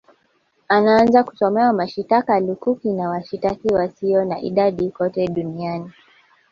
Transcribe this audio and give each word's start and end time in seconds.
anaanza 0.67 1.23
kusomewa 1.23 1.73
mashitaka 1.73 2.39
lukuki 2.39 2.93
na 2.93 3.09
washitaki 3.09 3.67
wasio 3.73 4.25
na 4.25 4.41
idadi 4.41 4.91
kote 4.91 5.27
Duniani 5.27 5.91